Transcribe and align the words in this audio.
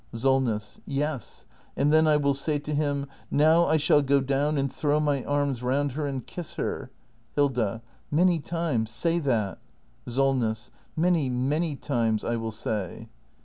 SOLNESS. 0.15 0.79
Yes. 0.87 1.45
And 1.77 1.93
then 1.93 2.07
I 2.07 2.17
will 2.17 2.33
say 2.33 2.57
to 2.57 2.73
him: 2.73 3.05
Now 3.29 3.67
I 3.67 3.77
shall 3.77 4.01
go 4.01 4.19
down 4.19 4.57
and 4.57 4.73
throw 4.73 4.99
my 4.99 5.23
arms 5.25 5.61
round 5.61 5.91
her 5.91 6.07
and 6.07 6.25
kiss 6.25 6.55
her 6.55 6.89
Hilda.— 7.35 7.83
many 8.09 8.39
times! 8.39 8.89
Say 8.89 9.19
that! 9.19 9.59
Solness.— 10.07 10.71
many, 11.05 11.29
many 11.29 11.75
times, 11.75 12.23
I 12.23 12.35
will 12.35 12.49
say! 12.49 13.09